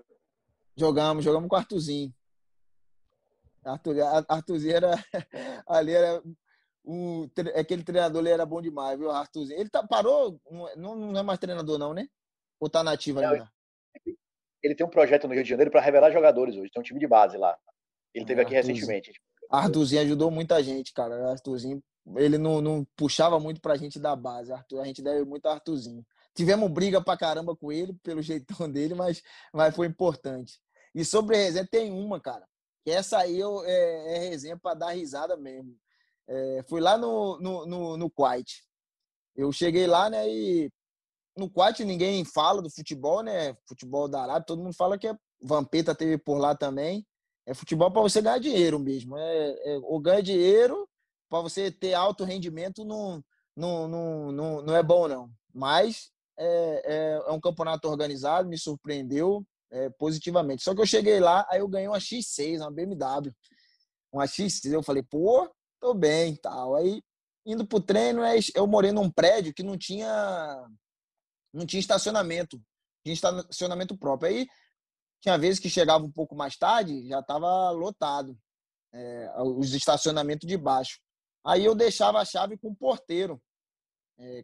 [0.76, 2.14] Jogamos, jogamos quartozinho.
[3.66, 3.96] Arthur,
[4.28, 4.92] Arthurzinho era.
[5.68, 6.22] Ali era.
[6.86, 9.12] Um, aquele treinador ele era bom demais, viu?
[9.12, 9.60] Arthurzinho.
[9.60, 10.40] Ele tá, parou,
[10.76, 12.08] não, não é mais treinador, não, né?
[12.60, 13.50] Ou tá nativo ainda?
[14.62, 16.72] Ele tem um projeto no Rio de Janeiro para revelar jogadores hoje.
[16.72, 17.58] Tem um time de base lá.
[18.14, 18.76] Ele teve aqui Arthurzinho.
[18.76, 19.22] recentemente.
[19.50, 21.32] Arthurzinho ajudou muita gente, cara.
[21.32, 21.82] Arthurzinho,
[22.18, 24.52] ele não, não puxava muito pra gente da base.
[24.52, 26.06] Arthur, a gente deve muito a Arthurzinho.
[26.36, 29.22] Tivemos briga pra caramba com ele, pelo jeitão dele, mas,
[29.54, 30.60] mas foi importante.
[30.94, 32.46] E sobre resenha, tem uma, cara.
[32.84, 35.76] Que essa aí eu, é, é resenha para dar risada mesmo.
[36.28, 38.64] É, fui lá no, no, no, no Kuwait.
[39.36, 40.72] Eu cheguei lá, né, e
[41.40, 43.56] no Kuwait ninguém fala do futebol, né?
[43.68, 47.06] Futebol da Arábia, todo mundo fala que é Vampeta teve por lá também.
[47.46, 49.18] É futebol para você ganhar dinheiro mesmo.
[49.18, 50.88] É, é, ou ganha dinheiro
[51.30, 53.24] para você ter alto rendimento não,
[53.56, 55.30] não, não, não, não é bom, não.
[55.54, 60.64] Mas é, é, é um campeonato organizado, me surpreendeu é, positivamente.
[60.64, 63.32] Só que eu cheguei lá, aí eu ganhei uma X6, uma BMW.
[64.12, 65.50] Uma X6, eu falei, pô,
[65.80, 66.76] tô bem tal.
[66.76, 67.02] Aí,
[67.46, 70.68] indo pro treino, é, eu morei num prédio que não tinha,
[71.54, 72.62] não tinha estacionamento.
[73.04, 74.30] Tinha estacionamento próprio.
[74.30, 74.48] Aí,
[75.22, 78.38] tinha vezes que chegava um pouco mais tarde, já estava lotado.
[78.94, 81.00] É, os estacionamentos de baixo.
[81.46, 83.42] Aí eu deixava a chave com o porteiro.
[84.18, 84.44] É,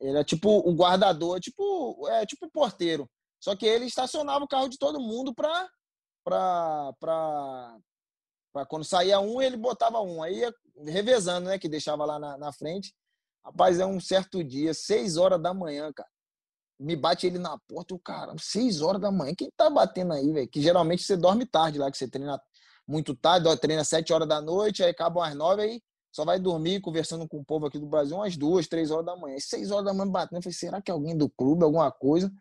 [0.00, 3.08] era tipo o guardador, tipo, é, tipo porteiro.
[3.42, 5.68] Só que ele estacionava o carro de todo mundo para
[6.24, 6.92] para
[8.52, 10.22] para quando saía um, ele botava um.
[10.22, 11.58] Aí ia revezando, né?
[11.58, 12.94] Que deixava lá na, na frente.
[13.44, 16.08] Rapaz, é um certo dia, seis horas da manhã, cara.
[16.80, 19.34] Me bate ele na porta, o cara, seis horas da manhã.
[19.36, 20.48] Quem tá batendo aí, velho?
[20.48, 22.40] Que geralmente você dorme tarde lá, que você treina
[22.88, 26.80] muito tarde, treina sete horas da noite, aí acabam às nove, aí só vai dormir
[26.80, 29.36] conversando com o povo aqui do Brasil umas duas, três horas da manhã.
[29.36, 30.38] E seis horas da manhã batendo.
[30.38, 32.32] Eu falei, será que é alguém do clube, alguma coisa?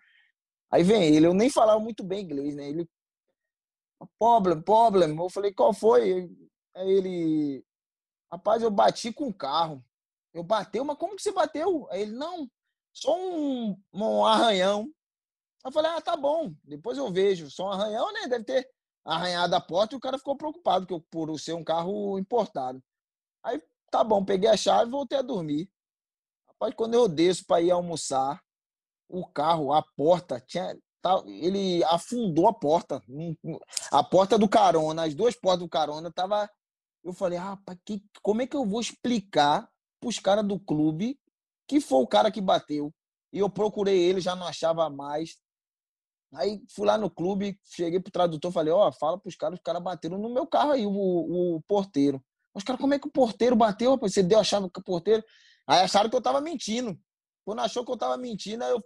[0.71, 2.67] Aí vem ele, eu nem falava muito bem inglês, né?
[2.69, 2.89] Ele,
[4.17, 5.15] problem, problem.
[5.17, 6.29] Eu falei, qual foi?
[6.75, 7.65] Aí ele,
[8.31, 9.83] rapaz, eu bati com o carro.
[10.33, 11.87] Eu bateu, mas como que você bateu?
[11.91, 12.49] Aí ele, não,
[13.01, 14.87] só um, um arranhão.
[15.63, 17.49] Eu falei, ah, tá bom, depois eu vejo.
[17.49, 18.27] Só um arranhão, né?
[18.27, 18.69] Deve ter
[19.05, 22.81] arranhado a porta e o cara ficou preocupado que eu, por ser um carro importado.
[23.43, 25.69] Aí, tá bom, peguei a chave e voltei a dormir.
[26.47, 28.41] Rapaz, quando eu desço para ir almoçar,
[29.07, 33.03] o carro, a porta, tinha, tá, ele afundou a porta.
[33.91, 36.49] A porta do carona, as duas portas do carona, tava.
[37.03, 41.17] Eu falei, rapaz, que, como é que eu vou explicar para os caras do clube
[41.69, 42.91] que foi o cara que bateu?
[43.31, 45.37] E eu procurei ele, já não achava mais.
[46.33, 49.63] Aí fui lá no clube, cheguei pro tradutor, falei, ó, oh, fala pros caras, os
[49.63, 52.21] caras bateram no meu carro aí, o, o porteiro.
[52.53, 53.91] Os caras, como é que o porteiro bateu?
[53.91, 54.13] Rapaz?
[54.13, 55.23] Você deu a chave pro porteiro?
[55.67, 56.99] Aí acharam que eu tava mentindo.
[57.45, 58.83] Quando achou que eu tava mentindo, aí eu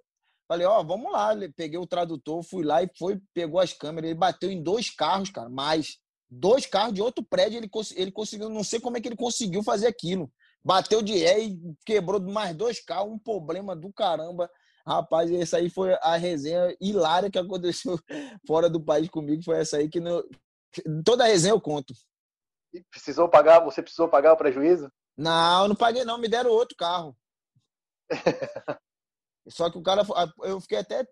[0.47, 1.29] Falei, ó, oh, vamos lá.
[1.55, 4.09] Peguei o tradutor, fui lá e foi, pegou as câmeras.
[4.09, 5.97] Ele bateu em dois carros, cara, mais.
[6.29, 7.57] Dois carros de outro prédio.
[7.57, 10.31] Ele, ele conseguiu, não sei como é que ele conseguiu fazer aquilo.
[10.63, 13.11] Bateu de ré e quebrou mais dois carros.
[13.11, 14.49] Um problema do caramba.
[14.85, 17.97] Rapaz, essa aí foi a resenha hilária que aconteceu
[18.47, 19.43] fora do país comigo.
[19.43, 19.99] Foi essa aí que
[21.05, 21.93] toda a resenha eu conto.
[22.73, 23.59] E precisou pagar?
[23.63, 24.91] Você precisou pagar o prejuízo?
[25.17, 26.17] Não, não paguei não.
[26.17, 27.15] Me deram outro carro.
[29.47, 30.03] Só que o cara,
[30.43, 31.05] eu fiquei até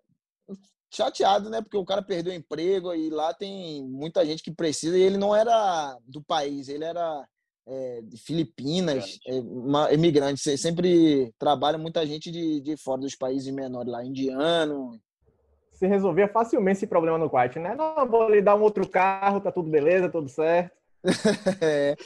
[0.92, 1.62] chateado, né?
[1.62, 5.16] Porque o cara perdeu o emprego e lá tem muita gente que precisa e ele
[5.16, 7.26] não era do país, ele era
[7.66, 10.56] é, de Filipinas, é, uma, imigrante.
[10.58, 14.98] Sempre trabalha muita gente de, de fora dos países menores lá, indiano.
[15.72, 17.74] Se resolvia facilmente esse problema no quarto, né?
[17.74, 20.76] Não, vou lhe dar um outro carro, tá tudo beleza, tudo certo.
[21.60, 21.96] é,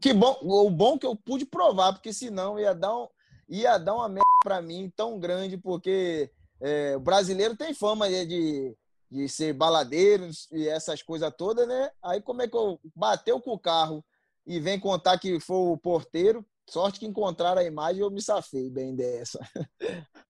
[0.00, 3.06] que bom, o bom que eu pude provar, porque senão ia dar um,
[3.48, 6.28] ia dar uma merda para mim tão grande, porque
[6.60, 8.76] é, o brasileiro tem fama de,
[9.08, 11.90] de ser baladeiro e essas coisas todas, né?
[12.02, 14.04] Aí como é que eu bateu com o carro
[14.46, 16.44] e vem contar que foi o porteiro?
[16.68, 19.38] Sorte que encontraram a imagem e eu me safei bem dessa.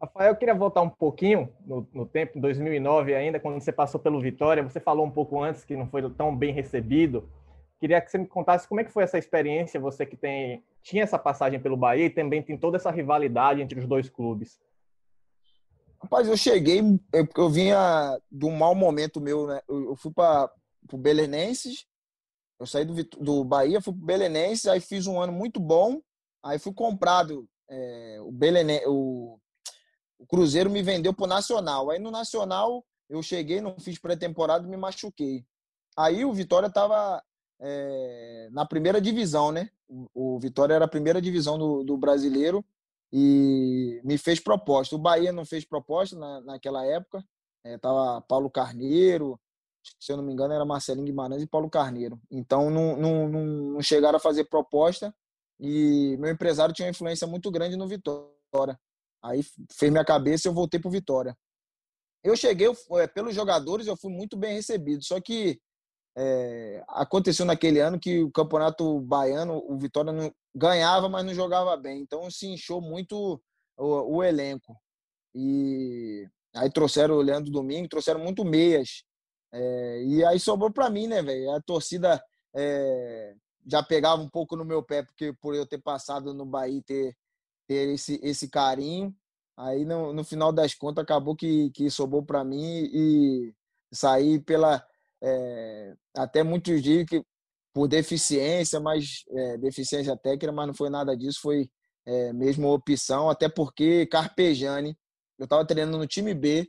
[0.00, 4.00] Rafael, eu queria voltar um pouquinho no, no, tempo, em 2009 ainda, quando você passou
[4.00, 4.62] pelo Vitória.
[4.62, 7.28] Você falou um pouco antes que não foi tão bem recebido.
[7.78, 11.02] Queria que você me contasse como é que foi essa experiência, você que tem tinha
[11.02, 14.58] essa passagem pelo Bahia e também tem toda essa rivalidade entre os dois clubes.
[16.02, 16.80] Rapaz, eu cheguei,
[17.12, 19.60] eu, eu vinha de um mau momento meu, né?
[19.68, 20.50] Eu, eu fui para
[20.90, 21.86] o Belenenses,
[22.60, 26.00] eu saí do, do Bahia, fui para o Belenenses, aí fiz um ano muito bom,
[26.44, 29.40] aí fui comprado, é, o, Belene, o
[30.20, 31.90] o Cruzeiro me vendeu pro Nacional.
[31.90, 35.44] Aí no Nacional eu cheguei, não fiz pré-temporada me machuquei.
[35.96, 37.22] Aí o Vitória estava
[37.58, 39.70] é, na primeira divisão, né?
[40.14, 42.64] O, Vitória era a primeira divisão do, do, brasileiro
[43.10, 44.94] e me fez proposta.
[44.94, 47.24] O Bahia não fez proposta na, naquela época.
[47.64, 49.40] É, tava Paulo Carneiro,
[49.98, 52.20] se eu não me engano era Marcelinho Guimarães e Paulo Carneiro.
[52.30, 55.14] Então não, não, não chegaram a fazer proposta
[55.58, 58.78] e meu empresário tinha uma influência muito grande no Vitória.
[59.22, 61.36] Aí fez minha cabeça e eu voltei para Vitória.
[62.22, 65.04] Eu cheguei, eu, é, pelos jogadores, eu fui muito bem recebido.
[65.04, 65.60] Só que
[66.16, 71.76] é, aconteceu naquele ano que o campeonato baiano, o Vitória não, ganhava, mas não jogava
[71.76, 72.00] bem.
[72.00, 73.40] Então se inchou muito
[73.76, 74.76] o, o elenco.
[75.34, 79.02] E aí trouxeram o Leandro Domingo, trouxeram muito meias.
[79.52, 81.50] É, e aí sobrou para mim, né, velho?
[81.52, 82.22] A torcida
[82.54, 83.34] é,
[83.66, 87.16] já pegava um pouco no meu pé, porque por eu ter passado no Bahia ter
[87.70, 89.14] ter esse, esse carinho.
[89.56, 93.54] Aí, no, no final das contas, acabou que, que sobrou para mim e
[93.92, 94.84] saí pela.
[95.22, 97.22] É, até muitos dias que
[97.72, 101.70] por deficiência, mas é, deficiência técnica, mas não foi nada disso, foi
[102.04, 104.96] é, mesmo opção, até porque Carpejani,
[105.38, 106.68] eu estava treinando no time B,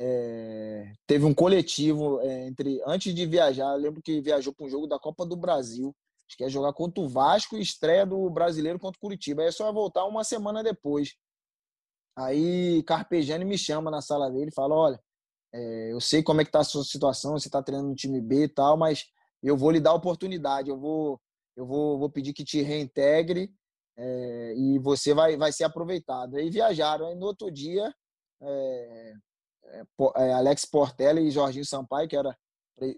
[0.00, 4.86] é, teve um coletivo é, entre antes de viajar, lembro que viajou para um jogo
[4.86, 5.94] da Copa do Brasil,
[6.28, 9.40] Acho que ia jogar contra o Vasco e estreia do brasileiro contra o Curitiba.
[9.40, 11.16] Aí é só voltar uma semana depois.
[12.14, 15.00] Aí Carpegiani me chama na sala dele e fala: Olha,
[15.54, 18.20] é, eu sei como é que tá a sua situação, você está treinando no time
[18.20, 19.06] B e tal, mas
[19.42, 21.18] eu vou lhe dar oportunidade, eu vou,
[21.56, 23.50] eu vou, vou pedir que te reintegre
[23.96, 26.36] é, e você vai, vai ser aproveitado.
[26.36, 27.06] Aí viajaram.
[27.06, 27.90] Aí no outro dia,
[28.42, 29.14] é, é, é
[30.36, 32.34] Alex Portela e Jorginho Sampaio, que eram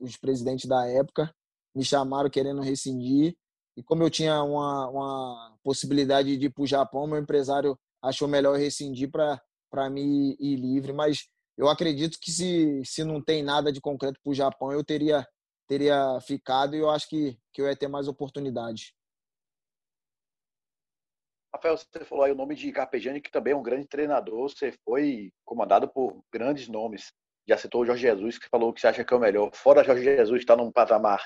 [0.01, 1.33] os presidentes da época,
[1.75, 3.37] me chamaram querendo rescindir.
[3.77, 8.29] E como eu tinha uma, uma possibilidade de ir para o Japão, meu empresário achou
[8.29, 10.93] melhor rescindir para mim ir livre.
[10.93, 14.85] Mas eu acredito que se, se não tem nada de concreto para o Japão, eu
[14.85, 15.27] teria,
[15.67, 18.95] teria ficado e eu acho que, que eu ia ter mais oportunidade.
[21.53, 24.49] Rafael, você falou aí o nome de Carpegiani, que também é um grande treinador.
[24.49, 27.13] Você foi comandado por grandes nomes.
[27.49, 29.51] Já citou o Jorge Jesus, que falou que você acha que é o melhor.
[29.55, 31.25] Fora Jorge Jesus, está num patamar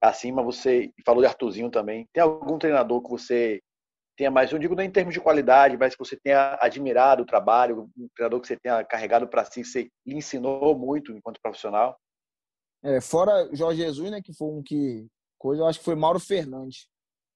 [0.00, 2.08] acima, você falou de Artuzinho também.
[2.12, 3.62] Tem algum treinador que você
[4.16, 7.26] tenha mais, eu digo não em termos de qualidade, mas que você tenha admirado o
[7.26, 11.40] trabalho, um treinador que você tenha carregado para si, que você lhe ensinou muito enquanto
[11.40, 11.96] profissional?
[12.82, 15.06] É, fora Jorge Jesus, né, que foi um que
[15.38, 16.88] coisa, eu acho que foi Mauro Fernandes,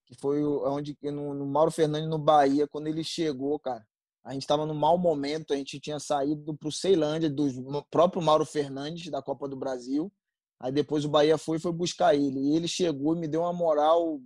[0.06, 3.84] que foi onde no, no Mauro Fernandes no Bahia, quando ele chegou, cara,
[4.24, 8.22] a gente estava no mau momento, a gente tinha saído para o Ceilândia do próprio
[8.22, 10.12] Mauro Fernandes da Copa do Brasil
[10.58, 12.40] Aí depois o Bahia foi foi buscar ele.
[12.40, 14.20] E ele chegou e me deu uma moral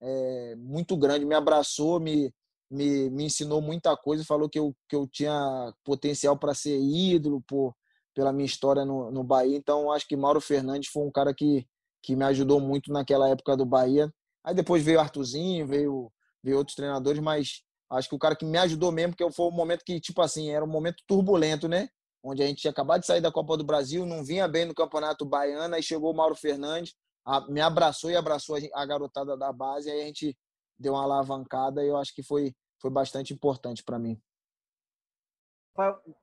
[0.00, 2.32] é, muito grande, me abraçou, me,
[2.70, 7.42] me, me ensinou muita coisa, falou que eu, que eu tinha potencial para ser ídolo
[7.46, 7.74] por,
[8.14, 9.56] pela minha história no, no Bahia.
[9.56, 11.66] Então acho que Mauro Fernandes foi um cara que,
[12.02, 14.12] que me ajudou muito naquela época do Bahia.
[14.46, 18.56] Aí depois veio Artuzinho, veio, veio outros treinadores, mas acho que o cara que me
[18.58, 21.88] ajudou mesmo, porque foi um momento que, tipo assim, era um momento turbulento, né?
[22.26, 24.74] onde a gente tinha acabado de sair da Copa do Brasil, não vinha bem no
[24.74, 29.36] Campeonato Baiano, aí chegou o Mauro Fernandes, a, me abraçou e abraçou a, a, garotada
[29.36, 30.36] da base, aí a gente
[30.78, 34.20] deu uma alavancada e eu acho que foi, foi bastante importante para mim.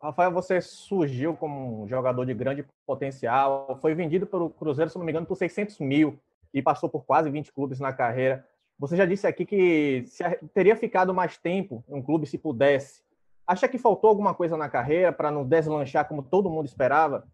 [0.01, 5.05] Rafael, você surgiu como um jogador de grande potencial, foi vendido pelo Cruzeiro, se não
[5.05, 6.19] me engano, por 600 mil
[6.53, 8.47] e passou por quase 20 clubes na carreira.
[8.77, 10.05] Você já disse aqui que
[10.53, 13.01] teria ficado mais tempo em um clube se pudesse.
[13.45, 17.27] Acha que faltou alguma coisa na carreira para não deslanchar como todo mundo esperava?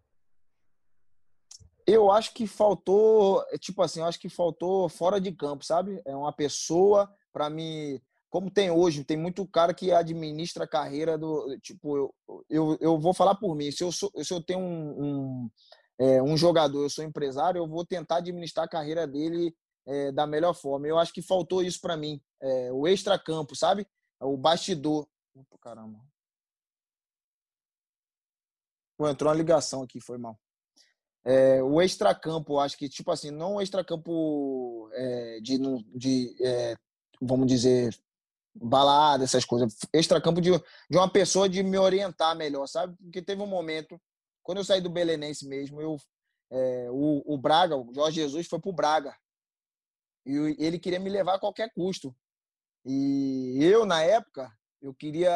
[1.86, 6.00] Eu acho que faltou, tipo assim, eu acho que faltou fora de campo, sabe?
[6.04, 11.16] É uma pessoa para mim, como tem hoje, tem muito cara que administra a carreira
[11.18, 12.14] do, tipo, eu,
[12.48, 15.50] eu, eu vou falar por mim, se eu, sou, se eu tenho um, um,
[16.00, 19.54] é, um jogador, eu sou empresário, eu vou tentar administrar a carreira dele
[19.86, 20.86] é, da melhor forma.
[20.86, 23.86] Eu acho que faltou isso para mim, é, o extra-campo, sabe?
[24.18, 25.06] O bastidor.
[25.34, 26.00] Opa, caramba.
[28.96, 30.38] Pô, entrou uma ligação aqui, foi mal.
[31.22, 35.58] É, o extracampo, acho que, tipo assim, não o extracampo é, de,
[35.94, 36.76] de é,
[37.20, 37.94] vamos dizer,
[38.54, 39.76] balada, essas coisas.
[39.92, 42.96] Extracampo de, de uma pessoa de me orientar melhor, sabe?
[42.96, 44.00] Porque teve um momento,
[44.50, 45.96] quando eu saí do Belenense mesmo, eu,
[46.50, 49.16] é, o, o Braga, o Jorge Jesus foi pro Braga.
[50.26, 52.12] E ele queria me levar a qualquer custo.
[52.84, 55.30] E eu, na época, eu queria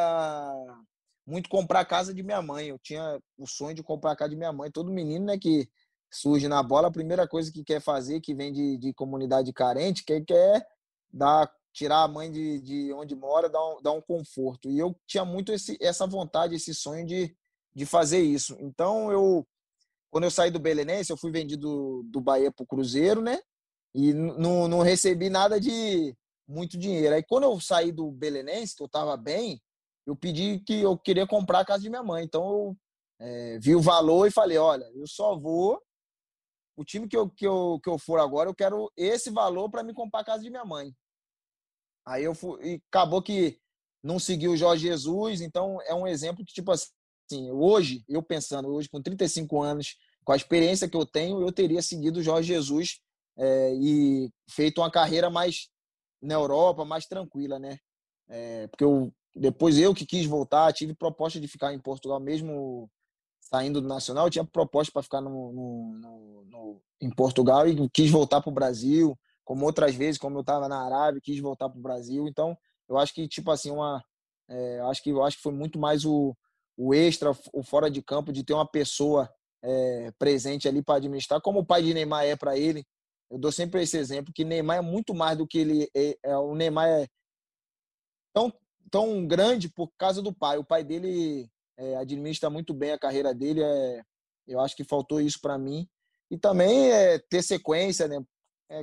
[1.25, 2.67] muito comprar a casa de minha mãe.
[2.67, 4.69] Eu tinha o sonho de comprar a casa de minha mãe.
[4.69, 5.65] Todo menino, né, que
[6.11, 10.03] surge na bola, a primeira coisa que quer fazer, que vem de, de comunidade carente,
[10.03, 10.67] que quer
[11.09, 14.69] dar, tirar a mãe de, de onde mora, dar um, dar um conforto.
[14.69, 17.33] E eu tinha muito esse, essa vontade, esse sonho de,
[17.75, 18.55] de fazer isso.
[18.59, 19.45] Então, eu,
[20.09, 23.39] quando eu saí do Belenense, eu fui vendido do Bahia para o Cruzeiro, né?
[23.93, 26.15] E não, recebi nada de
[26.47, 27.15] muito dinheiro.
[27.15, 29.61] Aí, quando eu saí do Belenense, que eu estava bem,
[30.05, 32.23] eu pedi que eu queria comprar a casa de minha mãe.
[32.23, 32.77] Então, eu
[33.19, 35.81] é, vi o valor e falei: olha, eu só vou
[36.77, 39.83] o time que eu, que eu, que eu for agora, eu quero esse valor para
[39.83, 40.93] me comprar a casa de minha mãe.
[42.05, 43.57] Aí eu fui, e acabou que
[44.03, 46.89] não seguiu o Jorge Jesus, então é um exemplo que, tipo assim,
[47.51, 51.81] hoje, eu pensando, hoje com 35 anos, com a experiência que eu tenho, eu teria
[51.81, 52.99] seguido o Jorge Jesus
[53.37, 55.69] é, e feito uma carreira mais
[56.21, 57.77] na Europa, mais tranquila, né?
[58.27, 62.89] É, porque eu, depois eu que quis voltar, tive proposta de ficar em Portugal mesmo
[63.39, 67.89] saindo do Nacional, eu tinha proposta para ficar no, no, no, no, em Portugal e
[67.89, 71.69] quis voltar para o Brasil, como outras vezes, como eu estava na Arábia, quis voltar
[71.69, 72.27] para o Brasil.
[72.27, 72.57] Então,
[72.89, 74.03] eu acho que, tipo assim, uma,
[74.49, 76.35] é, acho que, eu acho que foi muito mais o,
[76.77, 79.31] o extra, o fora de campo, de ter uma pessoa
[79.63, 82.85] é, presente ali para administrar, como o pai de Neymar é para ele.
[83.29, 86.17] Eu dou sempre esse exemplo, que Neymar é muito mais do que ele é.
[86.23, 87.07] é o Neymar é
[88.33, 88.53] tão,
[88.91, 90.57] tão grande por causa do pai.
[90.57, 93.63] O pai dele é, administra muito bem a carreira dele.
[93.63, 94.03] É,
[94.47, 95.87] eu acho que faltou isso para mim.
[96.29, 98.23] E também é ter sequência, né?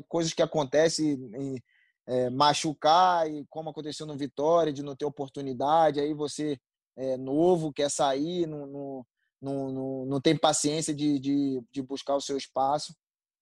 [0.09, 6.15] Coisas que acontecem, em, machucar, e como aconteceu no Vitória, de não ter oportunidade, aí
[6.15, 6.59] você
[6.97, 9.07] é novo, quer sair, não, não,
[9.41, 12.95] não, não tem paciência de, de, de buscar o seu espaço.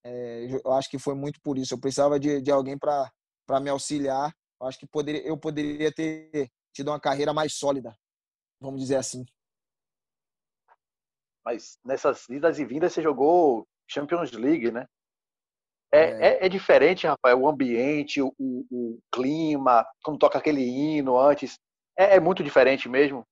[0.05, 1.75] É, eu acho que foi muito por isso.
[1.75, 4.35] Eu precisava de, de alguém para me auxiliar.
[4.61, 7.97] Eu acho que poderia, eu poderia ter tido uma carreira mais sólida,
[8.61, 9.25] vamos dizer assim.
[11.45, 14.87] Mas nessas idas e vindas você jogou Champions League, né?
[15.93, 16.27] É, é.
[16.43, 21.59] é, é diferente, Rafael, o ambiente, o, o, clima, como toca aquele hino antes.
[21.99, 23.27] É, é, muito diferente mesmo.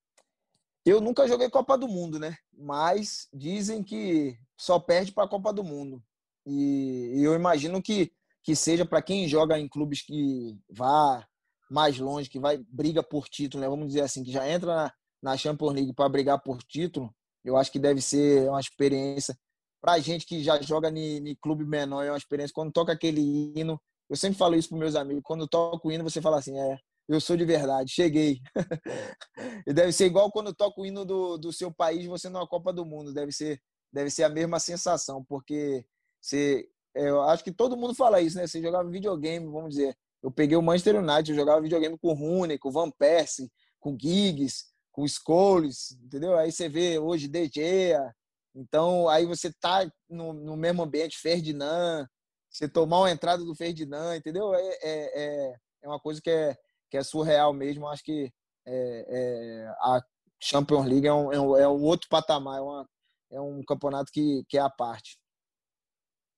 [0.84, 2.36] Eu nunca joguei Copa do Mundo, né?
[2.52, 6.02] Mas dizem que só perde para a Copa do Mundo.
[6.46, 8.10] E, eu imagino que,
[8.42, 11.26] que seja para quem joga em clubes que vá
[11.70, 13.68] mais longe, que vai briga por título, né?
[13.68, 17.14] Vamos dizer assim, que já entra na, na Champions League para brigar por título,
[17.44, 19.36] eu acho que deve ser uma experiência
[19.80, 22.52] para a gente que já joga em clube menor, é uma experiência.
[22.54, 23.20] Quando toca aquele
[23.56, 25.22] hino, eu sempre falo isso para meus amigos.
[25.24, 28.40] Quando toca o hino, você fala assim: é, eu sou de verdade, cheguei.
[29.66, 32.72] e deve ser igual quando toca o hino do, do seu país, você numa Copa
[32.72, 33.14] do Mundo.
[33.14, 33.60] Deve ser,
[33.92, 35.84] deve ser a mesma sensação, porque
[36.20, 38.46] você, é, eu acho que todo mundo fala isso, né?
[38.46, 39.96] Você jogava videogame, vamos dizer.
[40.22, 43.50] Eu peguei o Manchester United, eu jogava videogame com o Rooney, com o Van Persie,
[43.80, 46.36] com o Giggs, com o Scholes, entendeu?
[46.36, 48.14] Aí você vê hoje Gea,
[48.54, 52.06] então aí você tá no, no mesmo ambiente, Ferdinand,
[52.50, 54.52] você tomar uma entrada do Ferdinand, entendeu?
[54.54, 56.56] É, é, é, é uma coisa que é,
[56.90, 58.32] que é surreal mesmo, acho que
[58.66, 60.02] é, é, a
[60.40, 62.88] Champions League é um, é um, é um outro patamar, é, uma,
[63.32, 65.18] é um campeonato que, que é a parte.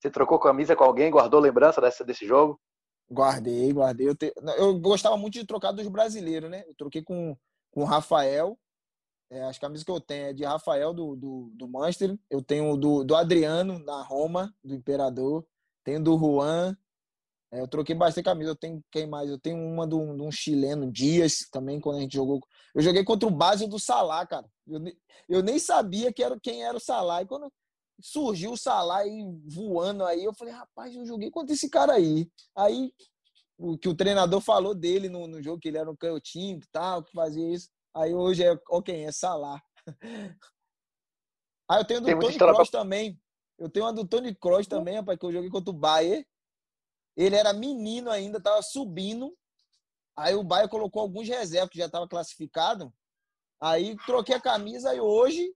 [0.00, 2.58] Você trocou camisa com alguém, guardou lembrança dessa, desse jogo?
[3.10, 4.08] Guardei, guardei.
[4.08, 4.32] Eu, te...
[4.56, 6.64] eu gostava muito de trocar dos brasileiros, né?
[6.66, 7.36] Eu troquei com
[7.70, 8.58] com o Rafael.
[9.30, 12.18] É, as camisas que eu tenho é de Rafael do, do, do Manchester.
[12.28, 15.46] Eu tenho do, do Adriano, da Roma, do Imperador.
[15.84, 16.76] Tenho do Juan.
[17.52, 18.50] É, eu troquei bastante camisa.
[18.50, 19.28] Eu tenho quem mais?
[19.28, 22.40] Eu tenho uma de um, de um chileno, Dias, também, quando a gente jogou.
[22.74, 24.46] Eu joguei contra o base do Salah, cara.
[24.66, 24.80] Eu,
[25.28, 27.22] eu nem sabia que era, quem era o Salah.
[27.22, 27.52] E quando
[28.00, 32.30] surgiu o Salah aí voando aí, eu falei, rapaz, eu joguei contra esse cara aí.
[32.56, 32.92] Aí
[33.58, 36.66] o que o treinador falou dele no, no jogo, que ele era um canhotinho e
[36.72, 37.68] tal, que fazia isso.
[37.94, 39.60] Aí hoje é quem é Salah.
[41.72, 42.80] Ah, eu tenho do Tony Kroos pra...
[42.80, 43.16] também.
[43.56, 46.26] Eu tenho uma do Tony Kroos também, rapaz, que eu joguei contra o Bayern.
[47.20, 49.36] Ele era menino ainda, tava subindo.
[50.16, 52.90] Aí o Bayern colocou alguns reservas que já tava classificado.
[53.60, 55.54] Aí troquei a camisa e hoje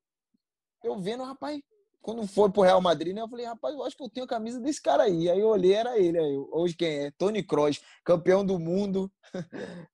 [0.82, 1.58] eu vendo, rapaz,
[2.02, 4.28] quando foi pro Real Madrid, né, eu falei, rapaz, eu acho que eu tenho a
[4.28, 5.30] camisa desse cara aí.
[5.30, 6.18] Aí eu olhei, era ele.
[6.18, 7.10] Aí, hoje quem é?
[7.12, 9.10] Tony Kroos, campeão do mundo.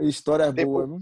[0.00, 1.00] história boa, viu?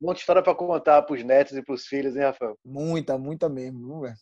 [0.00, 2.56] Muita história para contar para os netos e para os filhos, hein, Rafael?
[2.64, 4.16] Muita, muita mesmo, velho?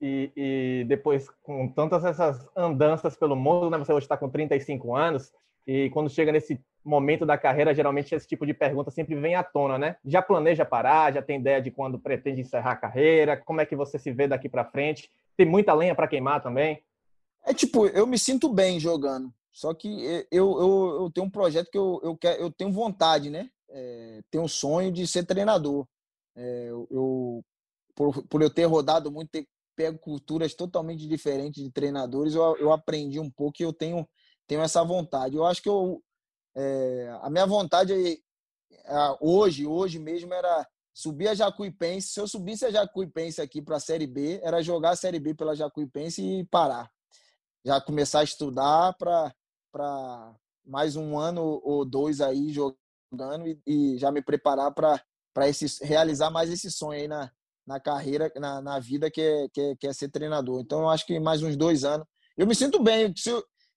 [0.00, 3.78] E, e, depois, com tantas essas andanças pelo mundo, né?
[3.78, 5.32] Você hoje está com 35 anos,
[5.66, 9.42] E quando chega nesse momento da carreira, geralmente esse tipo de pergunta sempre vem à
[9.42, 9.96] tona, né?
[10.04, 11.12] Já planeja parar?
[11.12, 13.36] Já tem ideia de quando pretende encerrar a carreira?
[13.36, 15.10] Como é que você se vê daqui para frente?
[15.36, 16.82] Tem muita lenha para queimar também?
[17.44, 19.32] É tipo, eu me sinto bem jogando.
[19.50, 19.88] Só que
[20.30, 23.48] eu, eu, eu tenho um projeto que eu, eu, quero, eu tenho vontade, né?
[23.70, 25.86] É, tenho um sonho de ser treinador.
[26.36, 27.42] É, eu,
[27.94, 32.72] por, por eu ter rodado muito, ter pego culturas totalmente diferentes de treinadores, eu, eu
[32.72, 34.08] aprendi um pouco e eu tenho,
[34.46, 35.36] tenho essa vontade.
[35.36, 36.02] Eu acho que eu,
[36.56, 37.92] é, a minha vontade
[39.20, 42.08] hoje, hoje mesmo era subir a Jacuipense.
[42.08, 45.34] Se eu subisse a Jacuipense aqui para a Série B, era jogar a Série B
[45.34, 46.90] pela Jacuipense e parar.
[47.64, 54.10] Já começar a estudar para mais um ano ou dois aí jogando e, e já
[54.10, 55.00] me preparar para
[55.82, 57.30] realizar mais esse sonho aí na,
[57.66, 60.60] na carreira, na, na vida, que é, que, é, que é ser treinador.
[60.60, 62.06] Então, eu acho que mais uns dois anos.
[62.36, 63.12] Eu me sinto bem.
[63.16, 63.30] Se,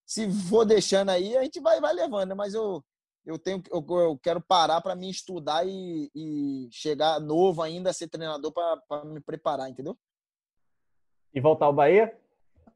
[0.05, 2.35] se for deixando aí, a gente vai, vai levando, né?
[2.35, 2.83] mas eu,
[3.25, 7.93] eu tenho eu, eu quero parar para me estudar e, e, chegar novo ainda a
[7.93, 9.97] ser treinador para me preparar, entendeu?
[11.33, 12.15] E voltar ao Bahia?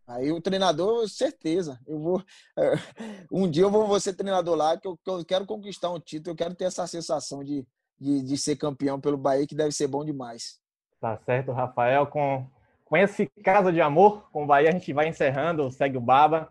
[0.05, 1.79] Aí o treinador, certeza.
[1.87, 2.23] Eu vou
[3.31, 5.99] um dia eu vou, vou ser treinador lá, que eu, que eu, quero conquistar um
[5.99, 7.65] título, eu quero ter essa sensação de,
[7.99, 10.62] de, de ser campeão pelo Bahia, que deve ser bom demais.
[11.03, 12.07] Tá certo, Rafael.
[12.07, 12.47] Com,
[12.85, 16.49] com esse caso de amor com o Bahia, a gente vai encerrando, segue o Baba.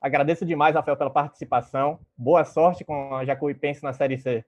[0.00, 2.00] Agradeço demais, Rafael, pela participação.
[2.16, 4.42] Boa sorte com a Jacuipense na Série C.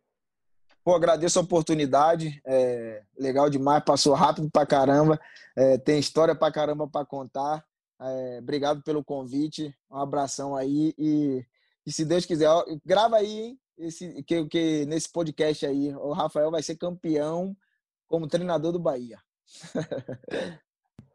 [0.82, 2.40] Pô, agradeço a oportunidade.
[2.46, 5.20] É, legal demais, passou rápido pra caramba.
[5.55, 7.62] É, tem história pra caramba pra contar.
[8.00, 9.76] É, obrigado pelo convite.
[9.90, 10.94] Um abração aí.
[10.96, 11.44] E,
[11.84, 13.61] e se Deus quiser, ó, grava aí, hein?
[13.76, 17.55] Esse, que, que nesse podcast aí, o Rafael vai ser campeão
[18.09, 19.18] como treinador do Bahia.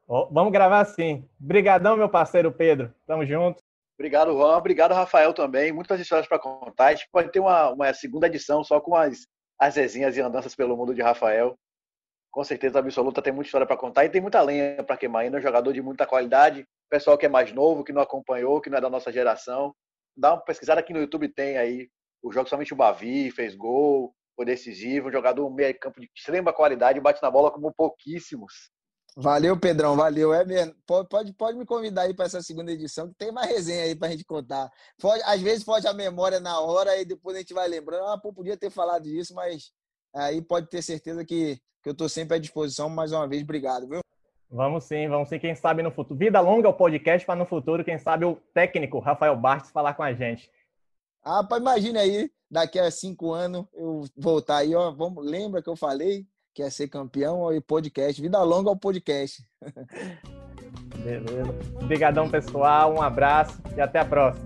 [0.07, 1.27] oh, vamos gravar sim.
[1.41, 2.93] Obrigadão, meu parceiro Pedro.
[3.05, 3.61] Tamo junto.
[3.99, 4.57] Obrigado, Juan.
[4.57, 5.71] Obrigado, Rafael, também.
[5.71, 6.87] Muitas histórias para contar.
[6.87, 9.27] A gente pode ter uma, uma segunda edição só com as,
[9.59, 11.57] as e andanças pelo mundo de Rafael.
[12.31, 15.39] Com certeza absoluta, tem muita história para contar e tem muita lenha para queimar ainda.
[15.39, 16.63] Um jogador de muita qualidade.
[16.89, 19.73] Pessoal que é mais novo, que não acompanhou, que não é da nossa geração.
[20.15, 21.89] Dá uma pesquisada aqui no YouTube, tem aí
[22.21, 26.53] o jogo somente o Bavi, fez gol, foi decisivo, um jogador meio campo de extrema
[26.53, 28.69] qualidade, bate na bola como pouquíssimos.
[29.19, 30.31] Valeu, Pedrão, valeu.
[30.31, 30.75] É mesmo.
[30.85, 33.95] Pode, pode, pode me convidar aí para essa segunda edição, que tem mais resenha aí
[33.95, 34.69] para a gente contar.
[35.01, 38.05] Pode, às vezes pode a memória na hora e depois a gente vai lembrando.
[38.05, 39.71] Ah, pô, podia ter falado disso, mas
[40.15, 42.89] aí pode ter certeza que, que eu estou sempre à disposição.
[42.89, 44.01] Mais uma vez, obrigado, viu?
[44.51, 45.39] Vamos sim, vamos sim.
[45.39, 46.19] Quem sabe no futuro.
[46.19, 49.95] Vida longa é o podcast para no futuro, quem sabe o técnico Rafael Bastos falar
[49.95, 50.47] com a gente.
[51.29, 54.91] Ah, imagine aí, daqui a cinco anos eu voltar aí, ó.
[54.91, 56.25] Vamos, lembra que eu falei?
[56.57, 58.19] quer ser campeão e podcast.
[58.19, 59.45] Vida longa ao podcast.
[60.97, 61.55] Beleza.
[61.79, 62.95] Obrigadão, pessoal.
[62.95, 64.43] Um abraço e até a próxima.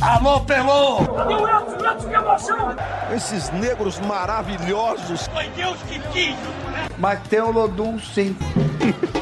[0.00, 0.96] Alô, Pelô!
[0.96, 3.14] Que!
[3.14, 5.28] Esses negros maravilhosos.
[5.28, 6.34] Foi Deus que quis.
[6.98, 8.34] Mas tem o Lodum, sim.